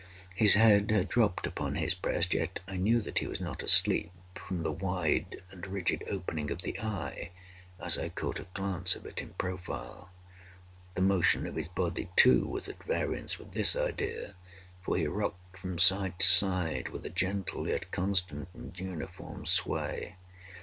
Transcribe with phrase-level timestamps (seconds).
[0.33, 4.63] His head had dropped upon his breast—yet I knew that he was not asleep, from
[4.63, 7.29] the wide and rigid opening of the eye
[7.79, 10.09] as I caught a glance of it in profile.
[10.95, 15.77] The motion of his body, too, was at variance with this idea—for he rocked from
[15.77, 20.15] side to side with a gentle yet constant and uniform sway.